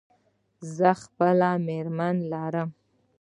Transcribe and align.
زه 0.75 0.89
خپله 1.03 1.49
مېرمن 1.65 2.15
لرم. 2.31 2.69